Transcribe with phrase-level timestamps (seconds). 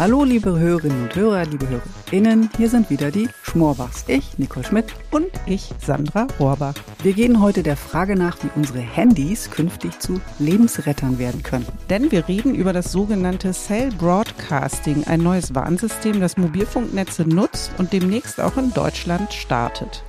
[0.00, 4.06] Hallo liebe Hörerinnen und Hörer, liebe Hörerinnen, hier sind wieder die Schmorbachs.
[4.08, 6.72] Ich, Nicole Schmidt und ich, Sandra Rohrbach.
[7.02, 11.66] Wir gehen heute der Frage nach, wie unsere Handys künftig zu Lebensrettern werden können.
[11.90, 17.92] Denn wir reden über das sogenannte Cell Broadcasting, ein neues Warnsystem, das Mobilfunknetze nutzt und
[17.92, 20.02] demnächst auch in Deutschland startet.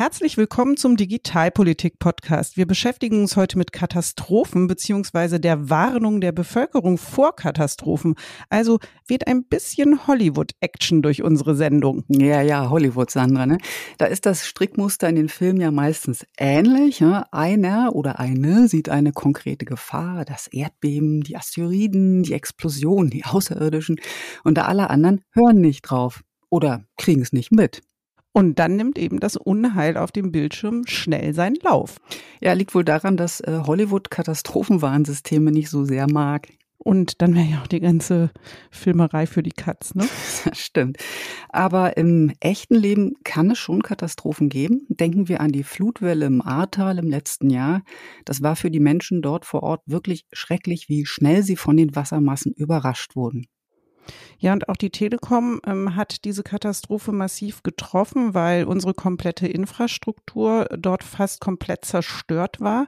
[0.00, 2.56] Herzlich willkommen zum Digitalpolitik-Podcast.
[2.56, 8.14] Wir beschäftigen uns heute mit Katastrophen beziehungsweise der Warnung der Bevölkerung vor Katastrophen.
[8.48, 12.04] Also wird ein bisschen Hollywood-Action durch unsere Sendung.
[12.08, 13.44] Ja, ja, Hollywood, Sandra.
[13.44, 13.58] Ne?
[13.98, 17.02] Da ist das Strickmuster in den Filmen ja meistens ähnlich.
[17.02, 17.30] Ne?
[17.30, 24.00] Einer oder eine sieht eine konkrete Gefahr, das Erdbeben, die Asteroiden, die Explosion, die Außerirdischen
[24.44, 27.82] und da alle anderen hören nicht drauf oder kriegen es nicht mit.
[28.32, 31.96] Und dann nimmt eben das Unheil auf dem Bildschirm schnell seinen Lauf.
[32.40, 36.48] Ja, liegt wohl daran, dass äh, Hollywood Katastrophenwarnsysteme nicht so sehr mag.
[36.82, 38.30] Und dann wäre ja auch die ganze
[38.70, 40.08] Filmerei für die Katz, ne?
[40.44, 40.96] Das stimmt.
[41.50, 44.86] Aber im echten Leben kann es schon Katastrophen geben.
[44.88, 47.82] Denken wir an die Flutwelle im Ahrtal im letzten Jahr.
[48.24, 51.94] Das war für die Menschen dort vor Ort wirklich schrecklich, wie schnell sie von den
[51.94, 53.46] Wassermassen überrascht wurden.
[54.38, 60.66] Ja, und auch die Telekom ähm, hat diese Katastrophe massiv getroffen, weil unsere komplette Infrastruktur
[60.78, 62.86] dort fast komplett zerstört war.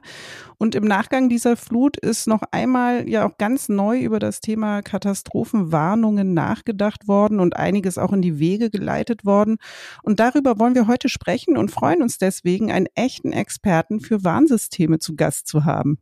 [0.57, 4.81] Und im Nachgang dieser Flut ist noch einmal ja auch ganz neu über das Thema
[4.81, 9.57] Katastrophenwarnungen nachgedacht worden und einiges auch in die Wege geleitet worden.
[10.01, 14.99] Und darüber wollen wir heute sprechen und freuen uns deswegen, einen echten Experten für Warnsysteme
[14.99, 15.99] zu Gast zu haben.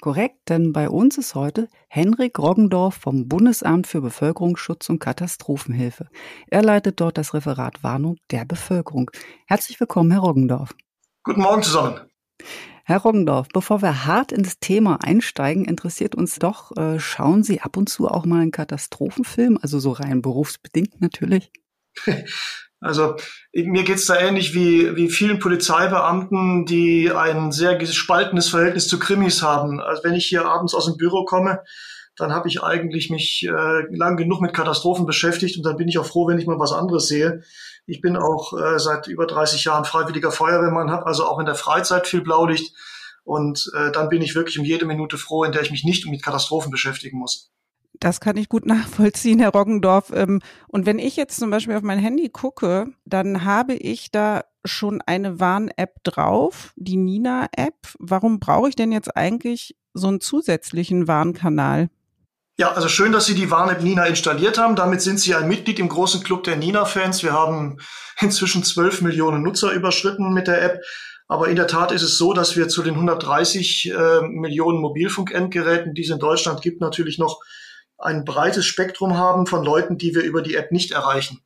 [0.00, 6.08] Korrekt, denn bei uns ist heute Henrik Roggendorf vom Bundesamt für Bevölkerungsschutz und Katastrophenhilfe.
[6.46, 9.10] Er leitet dort das Referat Warnung der Bevölkerung.
[9.46, 10.72] Herzlich willkommen, Herr Roggendorf.
[11.24, 12.00] Guten Morgen zusammen.
[12.84, 17.76] Herr Roggendorf, bevor wir hart ins Thema einsteigen, interessiert uns doch, äh, schauen Sie ab
[17.76, 21.50] und zu auch mal einen Katastrophenfilm, also so rein berufsbedingt natürlich?
[22.80, 23.16] Also
[23.52, 29.42] mir geht's da ähnlich wie, wie vielen Polizeibeamten, die ein sehr gespaltenes Verhältnis zu Krimis
[29.42, 29.80] haben.
[29.80, 31.60] Also wenn ich hier abends aus dem Büro komme,
[32.16, 35.98] dann habe ich eigentlich mich äh, lang genug mit Katastrophen beschäftigt und dann bin ich
[35.98, 37.42] auch froh, wenn ich mal was anderes sehe.
[37.86, 41.54] Ich bin auch äh, seit über 30 Jahren freiwilliger Feuerwehrmann, habe also auch in der
[41.54, 42.74] Freizeit viel Blaulicht
[43.24, 46.06] und äh, dann bin ich wirklich um jede Minute froh, in der ich mich nicht
[46.06, 47.50] mit Katastrophen beschäftigen muss.
[48.00, 50.12] Das kann ich gut nachvollziehen, Herr Roggendorf.
[50.14, 54.44] Ähm, und wenn ich jetzt zum Beispiel auf mein Handy gucke, dann habe ich da
[54.64, 57.76] schon eine Warn-App drauf, die Nina-App.
[57.98, 61.88] Warum brauche ich denn jetzt eigentlich so einen zusätzlichen Warnkanal?
[62.60, 64.74] Ja, also schön, dass Sie die Warn-App Nina installiert haben.
[64.74, 67.22] Damit sind Sie ein Mitglied im großen Club der Nina-Fans.
[67.22, 67.78] Wir haben
[68.20, 70.82] inzwischen 12 Millionen Nutzer überschritten mit der App.
[71.28, 75.94] Aber in der Tat ist es so, dass wir zu den 130 äh, Millionen Mobilfunkendgeräten,
[75.94, 77.40] die es in Deutschland gibt, natürlich noch
[77.98, 81.42] ein breites Spektrum haben von Leuten, die wir über die App nicht erreichen.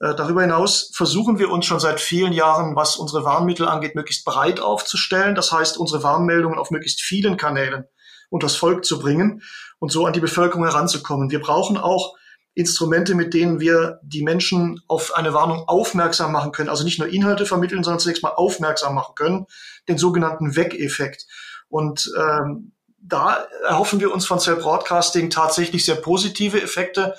[0.00, 4.24] Äh, darüber hinaus versuchen wir uns schon seit vielen Jahren, was unsere Warnmittel angeht, möglichst
[4.24, 5.34] breit aufzustellen.
[5.34, 7.84] Das heißt, unsere Warnmeldungen auf möglichst vielen Kanälen
[8.30, 9.42] unters Volk zu bringen
[9.78, 11.30] und so an die Bevölkerung heranzukommen.
[11.30, 12.14] Wir brauchen auch
[12.54, 16.68] Instrumente, mit denen wir die Menschen auf eine Warnung aufmerksam machen können.
[16.68, 19.46] Also nicht nur Inhalte vermitteln, sondern zunächst mal aufmerksam machen können,
[19.88, 21.26] den sogenannten Weg-Effekt.
[21.68, 27.14] Und ähm, da erhoffen wir uns von Cell Broadcasting tatsächlich sehr positive Effekte.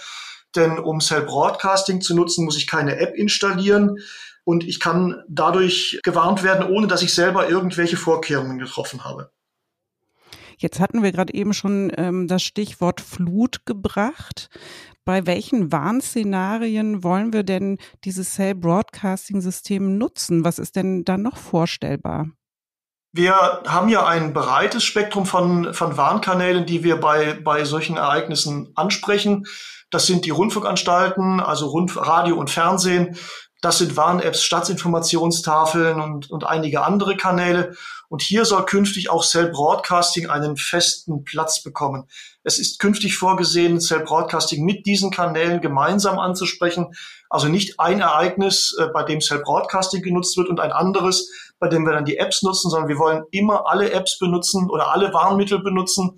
[0.55, 3.99] Denn um Cell Broadcasting zu nutzen, muss ich keine App installieren
[4.43, 9.31] und ich kann dadurch gewarnt werden, ohne dass ich selber irgendwelche Vorkehrungen getroffen habe.
[10.57, 14.49] Jetzt hatten wir gerade eben schon ähm, das Stichwort Flut gebracht.
[15.05, 20.43] Bei welchen Warnszenarien wollen wir denn dieses Cell Broadcasting System nutzen?
[20.43, 22.27] Was ist denn da noch vorstellbar?
[23.11, 23.33] Wir
[23.65, 29.45] haben ja ein breites Spektrum von, von Warnkanälen, die wir bei, bei solchen Ereignissen ansprechen.
[29.89, 33.17] Das sind die Rundfunkanstalten, also Rund, Radio und Fernsehen.
[33.61, 37.75] Das sind Warn-Apps, Stadtinformationstafeln und, und einige andere Kanäle.
[38.07, 42.07] Und hier soll künftig auch Cell Broadcasting einen festen Platz bekommen.
[42.49, 46.95] Es ist künftig vorgesehen, Cell Broadcasting mit diesen Kanälen gemeinsam anzusprechen.
[47.29, 51.29] Also nicht ein Ereignis, äh, bei dem Cell Broadcasting genutzt wird und ein anderes,
[51.59, 54.91] bei dem wir dann die Apps nutzen, sondern wir wollen immer alle Apps benutzen oder
[54.91, 56.17] alle Warnmittel benutzen.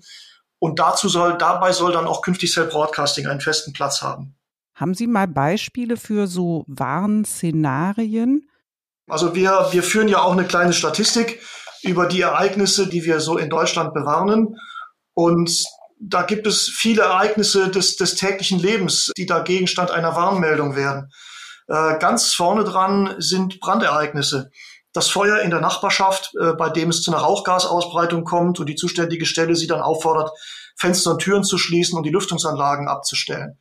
[0.58, 4.34] Und dazu soll, dabei soll dann auch künftig Cell Broadcasting einen festen Platz haben.
[4.74, 8.48] Haben Sie mal Beispiele für so Warnszenarien?
[9.06, 11.42] Also wir, wir führen ja auch eine kleine Statistik
[11.82, 14.56] über die Ereignisse, die wir so in Deutschland bewarnen.
[15.12, 15.66] Und
[16.04, 21.12] da gibt es viele Ereignisse des, des täglichen Lebens, die da Gegenstand einer Warnmeldung werden.
[21.68, 24.50] Äh, ganz vorne dran sind Brandereignisse.
[24.92, 28.74] Das Feuer in der Nachbarschaft, äh, bei dem es zu einer Rauchgasausbreitung kommt und die
[28.74, 30.30] zuständige Stelle sie dann auffordert,
[30.76, 33.58] Fenster und Türen zu schließen und die Lüftungsanlagen abzustellen.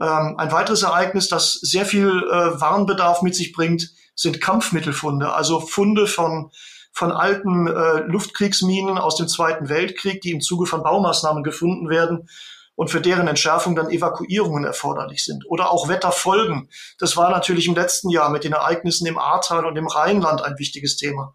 [0.00, 5.60] Ähm, ein weiteres Ereignis, das sehr viel äh, Warnbedarf mit sich bringt, sind Kampfmittelfunde, also
[5.60, 6.50] Funde von
[6.98, 12.28] von alten äh, Luftkriegsminen aus dem Zweiten Weltkrieg, die im Zuge von Baumaßnahmen gefunden werden
[12.74, 15.44] und für deren Entschärfung dann Evakuierungen erforderlich sind.
[15.48, 16.68] Oder auch Wetterfolgen.
[16.98, 20.58] Das war natürlich im letzten Jahr mit den Ereignissen im Ahrtal und im Rheinland ein
[20.58, 21.34] wichtiges Thema.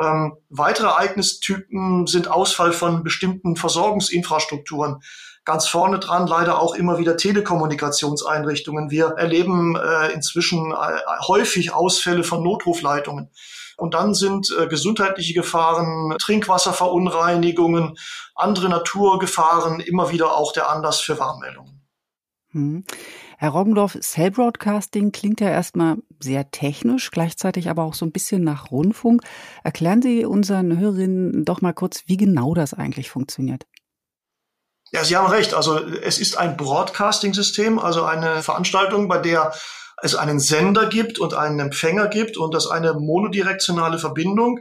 [0.00, 5.02] Ähm, weitere Ereignistypen sind Ausfall von bestimmten Versorgungsinfrastrukturen.
[5.44, 8.90] Ganz vorne dran leider auch immer wieder Telekommunikationseinrichtungen.
[8.90, 10.74] Wir erleben äh, inzwischen äh,
[11.28, 13.30] häufig Ausfälle von Notrufleitungen.
[13.76, 17.96] Und dann sind äh, gesundheitliche Gefahren, Trinkwasserverunreinigungen,
[18.34, 21.82] andere Naturgefahren immer wieder auch der Anlass für Warnmeldungen.
[22.52, 22.84] Hm.
[23.38, 28.42] Herr Roggendorf, Cell Broadcasting klingt ja erstmal sehr technisch, gleichzeitig aber auch so ein bisschen
[28.42, 29.22] nach Rundfunk.
[29.62, 33.66] Erklären Sie unseren Hörerinnen doch mal kurz, wie genau das eigentlich funktioniert.
[34.90, 35.52] Ja, Sie haben recht.
[35.52, 39.52] Also es ist ein Broadcasting-System, also eine Veranstaltung, bei der
[40.02, 44.60] es einen Sender gibt und einen Empfänger gibt und das eine monodirektionale Verbindung,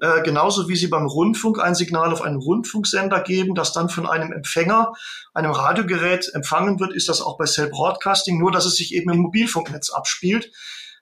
[0.00, 4.06] äh, genauso wie Sie beim Rundfunk ein Signal auf einen Rundfunksender geben, das dann von
[4.06, 4.92] einem Empfänger,
[5.34, 9.10] einem Radiogerät empfangen wird, ist das auch bei Cell Broadcasting, nur dass es sich eben
[9.10, 10.52] im Mobilfunknetz abspielt.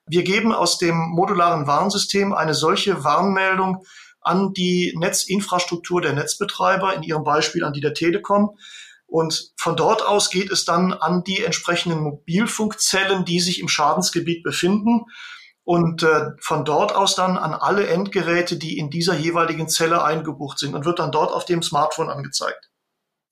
[0.07, 3.85] Wir geben aus dem modularen Warnsystem eine solche Warnmeldung
[4.23, 8.57] an die Netzinfrastruktur der Netzbetreiber, in Ihrem Beispiel an die der Telekom.
[9.07, 14.43] Und von dort aus geht es dann an die entsprechenden Mobilfunkzellen, die sich im Schadensgebiet
[14.43, 15.05] befinden.
[15.63, 20.59] Und äh, von dort aus dann an alle Endgeräte, die in dieser jeweiligen Zelle eingebucht
[20.59, 22.71] sind und wird dann dort auf dem Smartphone angezeigt.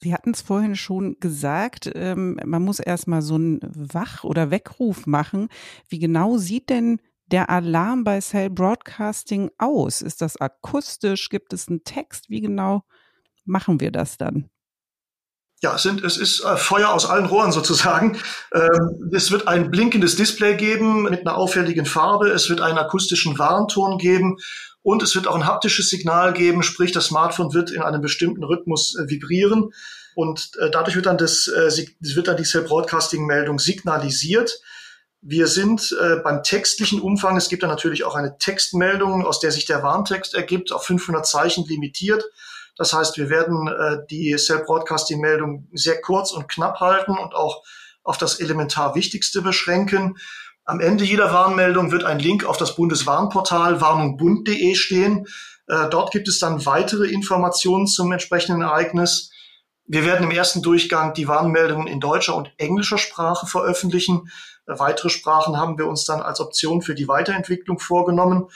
[0.00, 5.06] Sie hatten es vorhin schon gesagt, ähm, man muss erstmal so einen Wach- oder Weckruf
[5.06, 5.48] machen.
[5.88, 10.02] Wie genau sieht denn der Alarm bei Cell Broadcasting aus?
[10.02, 11.30] Ist das akustisch?
[11.30, 12.28] Gibt es einen Text?
[12.28, 12.82] Wie genau
[13.44, 14.50] machen wir das dann?
[15.64, 18.18] Ja, es, sind, es ist äh, Feuer aus allen Rohren sozusagen.
[18.52, 22.28] Ähm, es wird ein blinkendes Display geben mit einer auffälligen Farbe.
[22.28, 24.36] Es wird einen akustischen Warnton geben
[24.82, 28.44] und es wird auch ein haptisches Signal geben, sprich das Smartphone wird in einem bestimmten
[28.44, 29.72] Rhythmus äh, vibrieren
[30.14, 34.60] und äh, dadurch wird dann das, wird dann die Cell Broadcasting Meldung signalisiert.
[35.26, 37.38] Wir sind beim textlichen Umfang.
[37.38, 41.24] Es gibt dann natürlich auch eine Textmeldung, aus der sich der Warntext ergibt, auf 500
[41.24, 42.22] Zeichen limitiert.
[42.76, 47.62] Das heißt, wir werden äh, die Cell-Broadcasting-Meldung sehr kurz und knapp halten und auch
[48.02, 50.16] auf das elementar Wichtigste beschränken.
[50.64, 55.26] Am Ende jeder Warnmeldung wird ein Link auf das Bundeswarnportal warnungbund.de stehen.
[55.66, 59.30] Äh, dort gibt es dann weitere Informationen zum entsprechenden Ereignis.
[59.86, 64.30] Wir werden im ersten Durchgang die Warnmeldungen in deutscher und englischer Sprache veröffentlichen.
[64.66, 68.48] Äh, weitere Sprachen haben wir uns dann als Option für die Weiterentwicklung vorgenommen.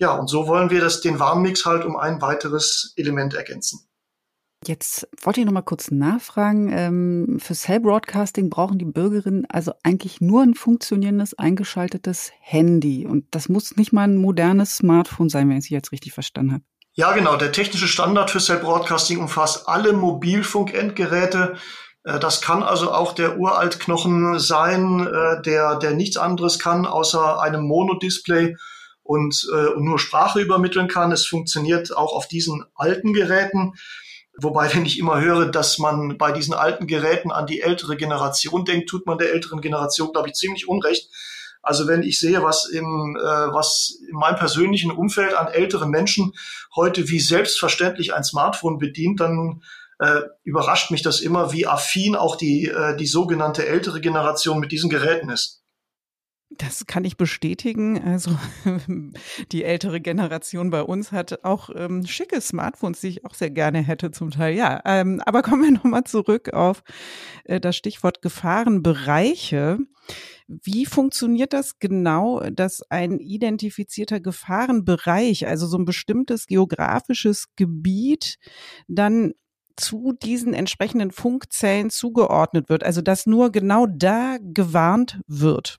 [0.00, 3.80] Ja, und so wollen wir das, den Warnmix halt um ein weiteres Element ergänzen.
[4.66, 6.70] Jetzt wollte ich noch mal kurz nachfragen.
[6.72, 13.06] Ähm, für Cell Broadcasting brauchen die Bürgerinnen also eigentlich nur ein funktionierendes, eingeschaltetes Handy.
[13.06, 16.52] Und das muss nicht mal ein modernes Smartphone sein, wenn ich Sie jetzt richtig verstanden
[16.52, 16.64] habe.
[16.92, 17.36] Ja, genau.
[17.36, 21.56] Der technische Standard für Cell Broadcasting umfasst alle Mobilfunkendgeräte.
[22.04, 27.40] Äh, das kann also auch der Uraltknochen sein, äh, der, der nichts anderes kann, außer
[27.40, 28.56] einem Monodisplay
[29.10, 31.10] und, äh, und nur Sprache übermitteln kann.
[31.10, 33.72] Es funktioniert auch auf diesen alten Geräten.
[34.38, 38.64] Wobei, wenn ich immer höre, dass man bei diesen alten Geräten an die ältere Generation
[38.64, 41.10] denkt, tut man der älteren Generation, glaube ich, ziemlich unrecht.
[41.60, 46.32] Also wenn ich sehe, was im, äh, was in meinem persönlichen Umfeld an älteren Menschen
[46.76, 49.64] heute wie selbstverständlich ein Smartphone bedient, dann
[49.98, 54.70] äh, überrascht mich das immer, wie affin auch die, äh, die sogenannte ältere Generation mit
[54.70, 55.64] diesen Geräten ist.
[56.58, 58.02] Das kann ich bestätigen.
[58.02, 58.36] Also
[59.52, 63.78] die ältere Generation bei uns hat auch ähm, schicke Smartphones, die ich auch sehr gerne
[63.78, 64.56] hätte zum Teil.
[64.56, 66.82] Ja, ähm, aber kommen wir nochmal zurück auf
[67.44, 69.78] äh, das Stichwort Gefahrenbereiche.
[70.48, 78.38] Wie funktioniert das genau, dass ein identifizierter Gefahrenbereich, also so ein bestimmtes geografisches Gebiet,
[78.88, 79.34] dann
[79.76, 82.82] zu diesen entsprechenden Funkzellen zugeordnet wird?
[82.82, 85.78] Also dass nur genau da gewarnt wird?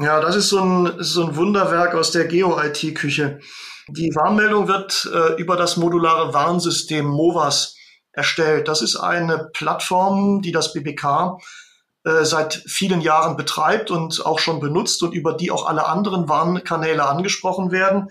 [0.00, 3.40] Ja, das ist so ein, so ein Wunderwerk aus der Geo-IT-Küche.
[3.88, 7.74] Die Warnmeldung wird äh, über das modulare Warnsystem MOVAS
[8.12, 8.68] erstellt.
[8.68, 11.38] Das ist eine Plattform, die das BBK
[12.04, 16.28] äh, seit vielen Jahren betreibt und auch schon benutzt und über die auch alle anderen
[16.28, 18.08] Warnkanäle angesprochen werden.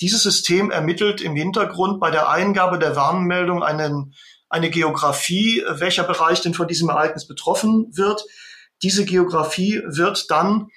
[0.00, 4.14] Dieses System ermittelt im Hintergrund bei der Eingabe der Warnmeldung einen,
[4.48, 8.24] eine Geografie, welcher Bereich denn von diesem Ereignis betroffen wird.
[8.82, 10.68] Diese Geografie wird dann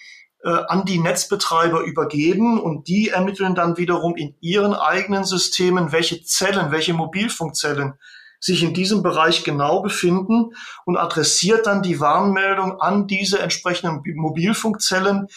[0.44, 6.24] äh, an die Netzbetreiber übergeben und die ermitteln dann wiederum in ihren eigenen Systemen, welche
[6.24, 7.94] Zellen, welche Mobilfunkzellen
[8.40, 10.56] sich in diesem Bereich genau befinden
[10.86, 15.28] und adressiert dann die Warnmeldung an diese entsprechenden Mobilfunkzellen,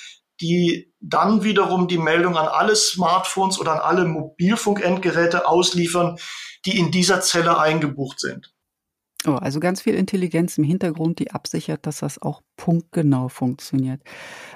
[0.41, 6.19] die dann wiederum die Meldung an alle Smartphones oder an alle Mobilfunkendgeräte ausliefern,
[6.65, 8.54] die in dieser Zelle eingebucht sind.
[9.27, 14.03] Oh, also ganz viel Intelligenz im Hintergrund, die absichert, dass das auch punktgenau funktioniert.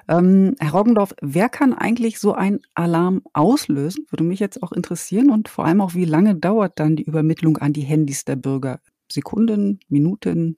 [0.09, 4.05] Ähm, Herr Roggendorf, wer kann eigentlich so einen Alarm auslösen?
[4.11, 7.57] Würde mich jetzt auch interessieren und vor allem auch, wie lange dauert dann die Übermittlung
[7.57, 8.81] an die Handys der Bürger?
[9.11, 10.57] Sekunden, Minuten?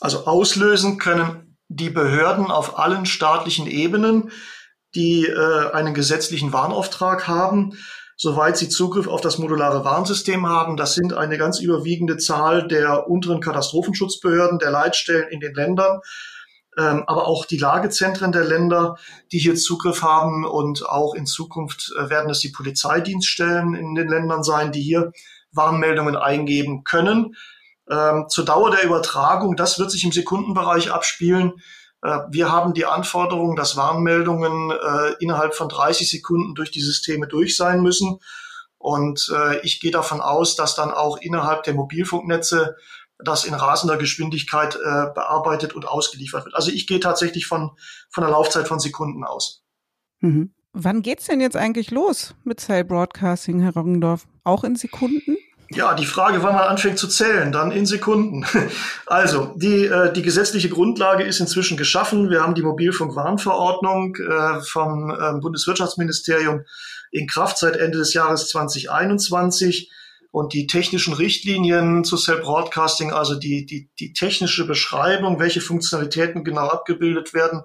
[0.00, 4.30] Also auslösen können die Behörden auf allen staatlichen Ebenen,
[4.94, 7.74] die äh, einen gesetzlichen Warnauftrag haben
[8.16, 10.76] soweit sie Zugriff auf das modulare Warnsystem haben.
[10.76, 16.00] Das sind eine ganz überwiegende Zahl der unteren Katastrophenschutzbehörden, der Leitstellen in den Ländern,
[16.76, 18.96] ähm, aber auch die Lagezentren der Länder,
[19.32, 20.44] die hier Zugriff haben.
[20.44, 25.12] Und auch in Zukunft äh, werden es die Polizeidienststellen in den Ländern sein, die hier
[25.52, 27.36] Warnmeldungen eingeben können.
[27.88, 31.52] Ähm, zur Dauer der Übertragung, das wird sich im Sekundenbereich abspielen.
[32.04, 37.26] Äh, wir haben die Anforderung, dass Warnmeldungen äh, innerhalb von 30 Sekunden durch die Systeme
[37.26, 38.20] durch sein müssen.
[38.78, 42.76] Und äh, ich gehe davon aus, dass dann auch innerhalb der Mobilfunknetze
[43.18, 46.54] das in rasender Geschwindigkeit äh, bearbeitet und ausgeliefert wird.
[46.54, 47.70] Also ich gehe tatsächlich von,
[48.10, 49.64] von einer Laufzeit von Sekunden aus.
[50.20, 50.52] Mhm.
[50.72, 54.26] Wann geht's denn jetzt eigentlich los mit Cell Broadcasting, Herr Roggendorf?
[54.42, 55.36] Auch in Sekunden?
[55.70, 58.46] Ja, die Frage, wann man anfängt zu zählen, dann in Sekunden.
[59.06, 62.30] Also, die, äh, die gesetzliche Grundlage ist inzwischen geschaffen.
[62.30, 66.62] Wir haben die Mobilfunkwarnverordnung äh, vom äh, Bundeswirtschaftsministerium
[67.12, 69.90] in Kraft seit Ende des Jahres 2021
[70.30, 76.42] und die technischen Richtlinien zu Cell Broadcasting, also die, die, die technische Beschreibung, welche Funktionalitäten
[76.42, 77.62] genau abgebildet werden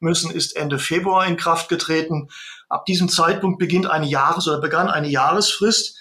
[0.00, 2.28] müssen, ist Ende Februar in Kraft getreten.
[2.68, 5.96] Ab diesem Zeitpunkt beginnt eine Jahres- oder begann eine Jahresfrist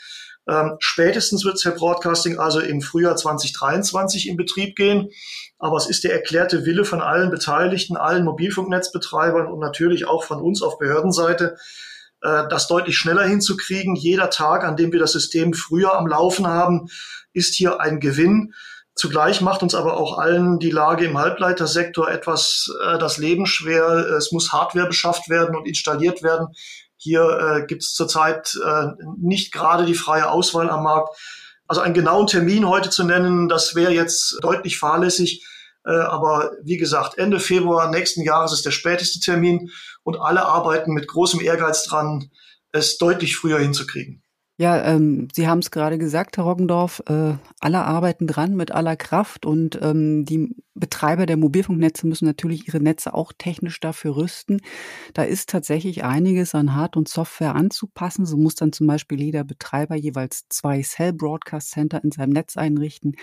[0.47, 5.09] ähm, spätestens wird Cell Broadcasting also im Frühjahr 2023 in Betrieb gehen.
[5.59, 10.41] Aber es ist der erklärte Wille von allen Beteiligten, allen Mobilfunknetzbetreibern und natürlich auch von
[10.41, 11.57] uns auf Behördenseite,
[12.21, 13.95] äh, das deutlich schneller hinzukriegen.
[13.95, 16.87] Jeder Tag, an dem wir das System früher am Laufen haben,
[17.33, 18.53] ist hier ein Gewinn.
[18.95, 23.87] Zugleich macht uns aber auch allen die Lage im Halbleitersektor etwas äh, das Leben schwer.
[24.17, 26.47] Es muss Hardware beschafft werden und installiert werden.
[27.01, 27.21] Hier
[27.61, 28.87] äh, gibt es zurzeit äh,
[29.17, 31.17] nicht gerade die freie Auswahl am Markt.
[31.65, 35.45] Also einen genauen Termin heute zu nennen, das wäre jetzt deutlich fahrlässig.
[35.85, 39.71] Äh, aber wie gesagt, Ende Februar nächsten Jahres ist der späteste Termin
[40.03, 42.31] und alle arbeiten mit großem Ehrgeiz dran,
[42.73, 44.21] es deutlich früher hinzukriegen.
[44.61, 48.97] Ja, ähm, Sie haben es gerade gesagt, Herr Roggendorf, äh, alle arbeiten dran mit aller
[48.97, 54.59] Kraft und ähm, die Betreiber der Mobilfunknetze müssen natürlich ihre Netze auch technisch dafür rüsten.
[55.13, 58.25] Da ist tatsächlich einiges an Hard- und Software anzupassen.
[58.25, 62.57] So muss dann zum Beispiel jeder Betreiber jeweils zwei Cell Broadcast Center in seinem Netz
[62.57, 63.15] einrichten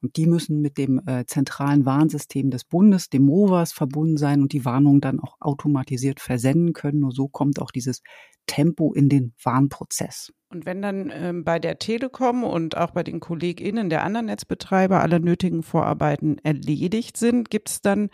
[0.00, 4.52] und die müssen mit dem äh, zentralen Warnsystem des Bundes, dem MOVAS, verbunden sein und
[4.52, 7.00] die Warnungen dann auch automatisiert versenden können.
[7.00, 8.00] Nur so kommt auch dieses
[8.46, 10.32] Tempo in den Warnprozess.
[10.54, 15.00] Und wenn dann ähm, bei der Telekom und auch bei den KollegInnen der anderen Netzbetreiber
[15.00, 18.08] alle nötigen Vorarbeiten erledigt sind, gibt es dann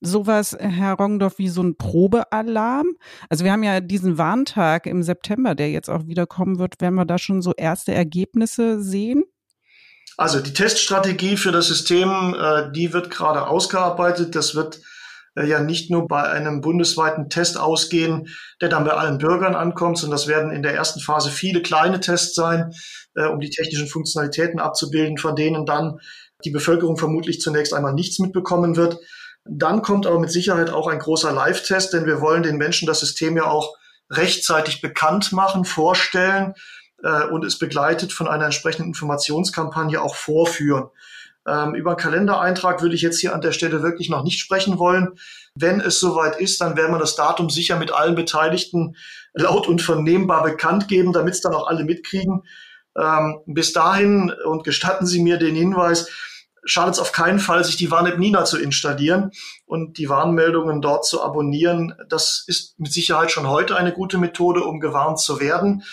[0.00, 2.86] sowas, Herr Rongdorf, wie so ein Probealarm?
[3.28, 6.80] Also wir haben ja diesen Warntag im September, der jetzt auch wieder kommen wird.
[6.80, 9.24] Werden wir da schon so erste Ergebnisse sehen?
[10.16, 14.36] Also die Teststrategie für das System, äh, die wird gerade ausgearbeitet.
[14.36, 14.80] Das wird äh,
[15.36, 18.28] ja nicht nur bei einem bundesweiten Test ausgehen,
[18.60, 22.00] der dann bei allen Bürgern ankommt, sondern das werden in der ersten Phase viele kleine
[22.00, 22.72] Tests sein,
[23.14, 26.00] äh, um die technischen Funktionalitäten abzubilden, von denen dann
[26.44, 28.98] die Bevölkerung vermutlich zunächst einmal nichts mitbekommen wird.
[29.44, 33.00] Dann kommt aber mit Sicherheit auch ein großer Live-Test, denn wir wollen den Menschen das
[33.00, 33.76] System ja auch
[34.10, 36.54] rechtzeitig bekannt machen, vorstellen
[37.02, 40.88] äh, und es begleitet von einer entsprechenden Informationskampagne auch vorführen.
[41.46, 44.78] Ähm, über einen Kalendereintrag würde ich jetzt hier an der Stelle wirklich noch nicht sprechen
[44.78, 45.14] wollen.
[45.54, 48.96] Wenn es soweit ist, dann werden wir das Datum sicher mit allen Beteiligten
[49.32, 52.42] laut und vernehmbar bekannt geben, damit es dann auch alle mitkriegen.
[52.96, 56.08] Ähm, bis dahin, und gestatten Sie mir den Hinweis,
[56.64, 59.30] schadet es auf keinen Fall, sich die Warn-App Nina zu installieren
[59.64, 61.94] und die Warnmeldungen dort zu abonnieren.
[62.08, 65.84] Das ist mit Sicherheit schon heute eine gute Methode, um gewarnt zu werden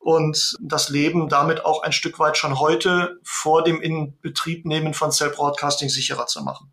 [0.00, 5.30] und das Leben damit auch ein Stück weit schon heute vor dem Inbetriebnehmen von Cell
[5.30, 6.72] Broadcasting sicherer zu machen.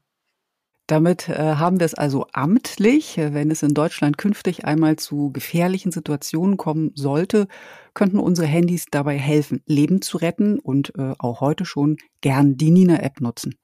[0.88, 3.17] Damit äh, haben wir es also amtlich.
[3.17, 7.48] Wenn es in Deutschland künftig einmal zu gefährlichen Situationen kommen sollte,
[7.93, 12.72] könnten unsere Handys dabei helfen, Leben zu retten und äh, auch heute schon gern die
[12.72, 13.55] Nina-App nutzen.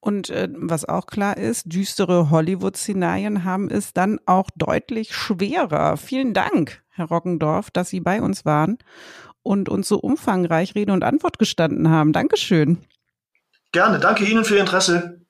[0.00, 5.96] Und äh, was auch klar ist, düstere Hollywood-Szenarien haben es dann auch deutlich schwerer.
[5.96, 8.78] Vielen Dank, Herr Roggendorf, dass Sie bei uns waren
[9.42, 12.12] und uns so umfangreich Rede und Antwort gestanden haben.
[12.12, 12.78] Dankeschön.
[13.72, 14.00] Gerne.
[14.00, 15.20] Danke Ihnen für Ihr Interesse.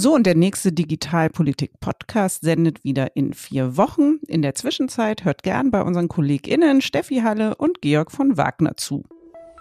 [0.00, 4.20] So, und der nächste Digitalpolitik-Podcast sendet wieder in vier Wochen.
[4.28, 9.04] In der Zwischenzeit hört gern bei unseren KollegInnen Steffi Halle und Georg von Wagner zu.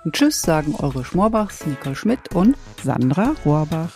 [0.05, 3.95] Und Tschüss sagen eure Schmorbachs, Nicole Schmidt und Sandra Rohrbach.